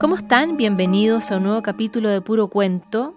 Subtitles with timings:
[0.00, 0.56] ¿Cómo están?
[0.56, 3.16] Bienvenidos a un nuevo capítulo de Puro Cuento.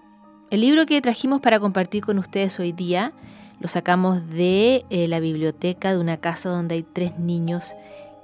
[0.50, 3.14] El libro que trajimos para compartir con ustedes hoy día
[3.60, 7.66] lo sacamos de eh, la biblioteca de una casa donde hay tres niños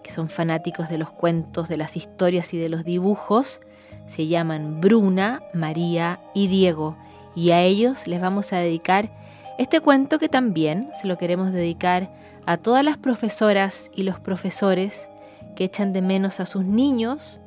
[0.04, 3.59] que son fanáticos de los cuentos, de las historias y de los dibujos.
[4.09, 6.97] Se llaman Bruna, María y Diego.
[7.35, 9.08] Y a ellos les vamos a dedicar
[9.60, 12.10] este cuento que también se lo queremos dedicar
[12.47, 15.08] a todas las profesoras y los profesores
[15.55, 17.39] que echan de menos a sus niños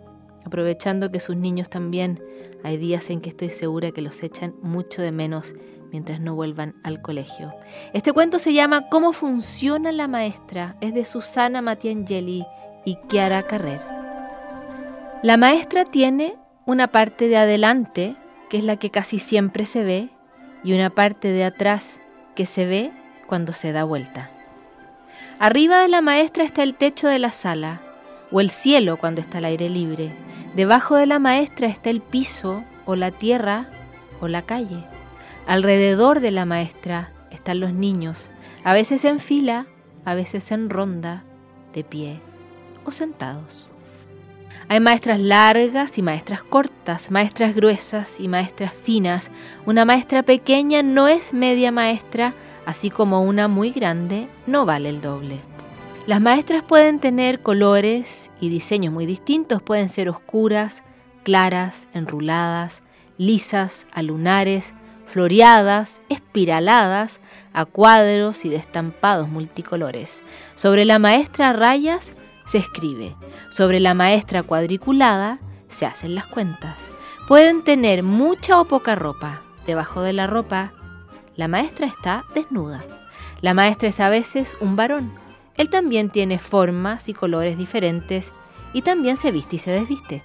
[0.44, 2.20] aprovechando que sus niños también
[2.62, 5.54] hay días en que estoy segura que los echan mucho de menos
[5.92, 7.52] mientras no vuelvan al colegio.
[7.92, 10.76] Este cuento se llama ¿Cómo funciona la maestra?
[10.80, 12.44] Es de Susana Matiangeli
[12.84, 13.80] y Chiara Carrer.
[15.22, 18.16] La maestra tiene una parte de adelante,
[18.48, 20.10] que es la que casi siempre se ve,
[20.62, 22.00] y una parte de atrás,
[22.34, 22.92] que se ve
[23.26, 24.30] cuando se da vuelta.
[25.38, 27.82] Arriba de la maestra está el techo de la sala,
[28.30, 30.12] o el cielo cuando está al aire libre.
[30.54, 33.68] Debajo de la maestra está el piso o la tierra
[34.20, 34.84] o la calle.
[35.46, 38.30] Alrededor de la maestra están los niños,
[38.64, 39.66] a veces en fila,
[40.04, 41.24] a veces en ronda,
[41.72, 42.20] de pie
[42.84, 43.70] o sentados.
[44.68, 49.30] Hay maestras largas y maestras cortas, maestras gruesas y maestras finas.
[49.66, 52.34] Una maestra pequeña no es media maestra,
[52.66, 55.40] así como una muy grande no vale el doble.
[56.10, 60.82] Las maestras pueden tener colores y diseños muy distintos, pueden ser oscuras,
[61.22, 62.82] claras, enruladas,
[63.16, 64.74] lisas, alunares,
[65.06, 67.20] floreadas, espiraladas,
[67.52, 70.24] a cuadros y de estampados multicolores.
[70.56, 72.12] Sobre la maestra rayas
[72.44, 73.14] se escribe,
[73.54, 75.38] sobre la maestra cuadriculada
[75.68, 76.74] se hacen las cuentas.
[77.28, 79.42] Pueden tener mucha o poca ropa.
[79.64, 80.72] Debajo de la ropa,
[81.36, 82.82] la maestra está desnuda.
[83.42, 85.19] La maestra es a veces un varón,
[85.60, 88.32] él también tiene formas y colores diferentes
[88.72, 90.22] y también se viste y se desviste.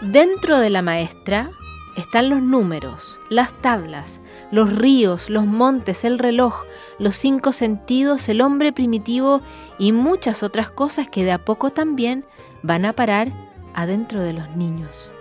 [0.00, 1.48] Dentro de la maestra
[1.96, 4.20] están los números, las tablas,
[4.50, 6.64] los ríos, los montes, el reloj,
[6.98, 9.42] los cinco sentidos, el hombre primitivo
[9.78, 12.24] y muchas otras cosas que de a poco también
[12.64, 13.32] van a parar
[13.74, 15.12] adentro de los niños.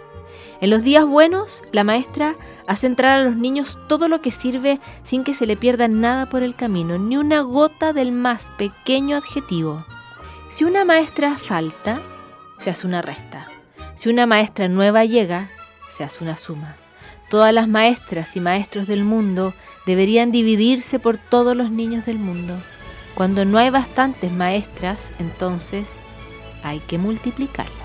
[0.59, 2.35] En los días buenos, la maestra
[2.71, 6.27] Hace entrar a los niños todo lo que sirve sin que se le pierda nada
[6.27, 9.85] por el camino, ni una gota del más pequeño adjetivo.
[10.49, 12.01] Si una maestra falta,
[12.59, 13.49] se hace una resta.
[13.95, 15.49] Si una maestra nueva llega,
[15.95, 16.77] se hace una suma.
[17.29, 19.53] Todas las maestras y maestros del mundo
[19.85, 22.55] deberían dividirse por todos los niños del mundo.
[23.15, 25.97] Cuando no hay bastantes maestras, entonces
[26.63, 27.80] hay que multiplicarlas.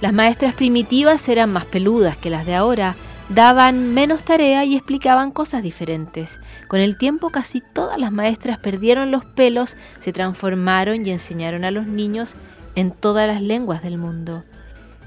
[0.00, 2.96] Las maestras primitivas eran más peludas que las de ahora,
[3.28, 6.38] daban menos tarea y explicaban cosas diferentes.
[6.68, 11.70] Con el tiempo casi todas las maestras perdieron los pelos, se transformaron y enseñaron a
[11.70, 12.34] los niños
[12.74, 14.44] en todas las lenguas del mundo.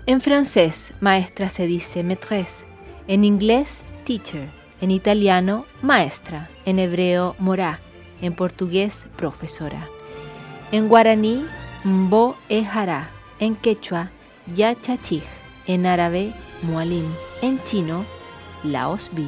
[0.06, 2.66] En francés, maestra se dice maîtresse,
[3.08, 4.50] en inglés, teacher,
[4.80, 7.80] en italiano, maestra, en hebreo, morá,
[8.22, 9.90] en portugués, profesora.
[10.72, 11.46] En guaraní,
[11.84, 12.66] mbo e
[13.40, 14.12] en quechua,
[14.56, 15.24] yachachij,
[15.66, 17.06] en árabe, mualim,
[17.42, 18.06] en chino,
[18.64, 19.28] laosbi.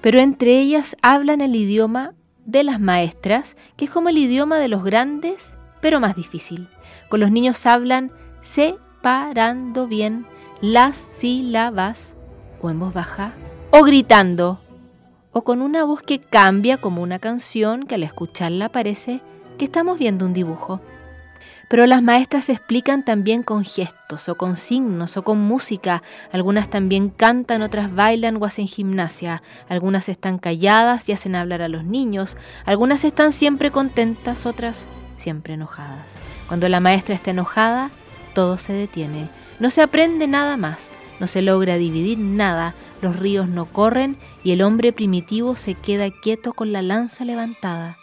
[0.00, 2.14] Pero entre ellas hablan el idioma
[2.44, 6.68] de las maestras, que es como el idioma de los grandes, pero más difícil.
[7.08, 10.26] Con los niños hablan separando bien
[10.60, 12.14] las sílabas,
[12.62, 13.34] o en voz baja,
[13.70, 14.60] o gritando,
[15.32, 19.20] o con una voz que cambia como una canción que al escucharla parece
[19.58, 20.80] que estamos viendo un dibujo.
[21.68, 26.02] Pero las maestras explican también con gestos o con signos o con música.
[26.30, 29.42] Algunas también cantan, otras bailan o hacen gimnasia.
[29.68, 32.36] Algunas están calladas y hacen hablar a los niños.
[32.64, 34.84] Algunas están siempre contentas, otras
[35.16, 36.12] siempre enojadas.
[36.46, 37.90] Cuando la maestra está enojada,
[38.32, 39.28] todo se detiene.
[39.58, 40.92] No se aprende nada más.
[41.18, 42.74] No se logra dividir nada.
[43.02, 47.98] Los ríos no corren y el hombre primitivo se queda quieto con la lanza levantada.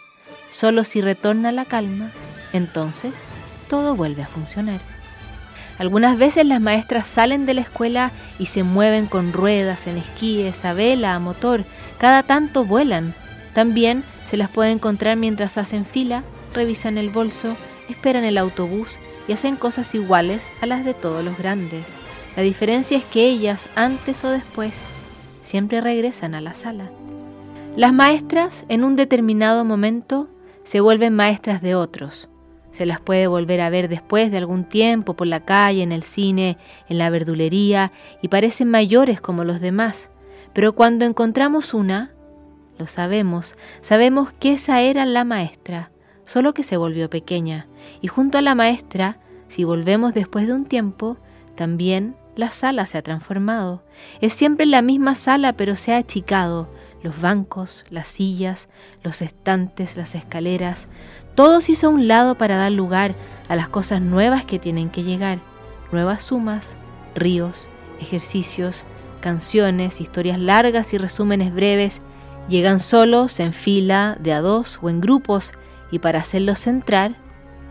[0.50, 2.10] Solo si retorna la calma,
[2.52, 3.12] entonces
[3.64, 4.80] todo vuelve a funcionar.
[5.78, 10.64] Algunas veces las maestras salen de la escuela y se mueven con ruedas, en esquíes,
[10.64, 11.64] a vela, a motor.
[11.98, 13.14] Cada tanto vuelan.
[13.54, 16.22] También se las puede encontrar mientras hacen fila,
[16.54, 17.56] revisan el bolso,
[17.88, 21.86] esperan el autobús y hacen cosas iguales a las de todos los grandes.
[22.36, 24.74] La diferencia es que ellas, antes o después,
[25.42, 26.90] siempre regresan a la sala.
[27.76, 30.28] Las maestras, en un determinado momento,
[30.62, 32.28] se vuelven maestras de otros
[32.74, 36.02] se las puede volver a ver después de algún tiempo por la calle, en el
[36.02, 40.10] cine, en la verdulería, y parecen mayores como los demás.
[40.52, 42.10] Pero cuando encontramos una,
[42.76, 45.92] lo sabemos, sabemos que esa era la maestra,
[46.24, 47.68] solo que se volvió pequeña.
[48.00, 51.16] Y junto a la maestra, si volvemos después de un tiempo,
[51.54, 53.84] también La sala se ha transformado.
[54.20, 56.68] Es siempre la misma sala, pero se ha achicado.
[57.00, 58.68] Los bancos, las sillas,
[59.04, 60.88] los estantes, las escaleras,
[61.34, 63.14] todo se hizo a un lado para dar lugar
[63.48, 65.38] a las cosas nuevas que tienen que llegar.
[65.92, 66.76] Nuevas sumas,
[67.14, 67.68] ríos,
[68.00, 68.84] ejercicios,
[69.20, 72.00] canciones, historias largas y resúmenes breves,
[72.48, 75.52] llegan solos, en fila, de a dos o en grupos,
[75.90, 77.16] y para hacerlos entrar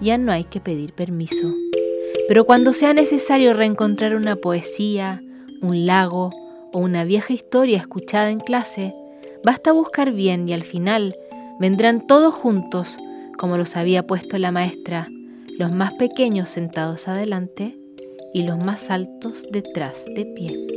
[0.01, 1.53] ya no hay que pedir permiso.
[2.27, 5.21] Pero cuando sea necesario reencontrar una poesía,
[5.61, 6.31] un lago
[6.71, 8.93] o una vieja historia escuchada en clase,
[9.43, 11.13] basta buscar bien y al final
[11.59, 12.97] vendrán todos juntos,
[13.37, 15.09] como los había puesto la maestra,
[15.57, 17.77] los más pequeños sentados adelante
[18.33, 20.73] y los más altos detrás de pie.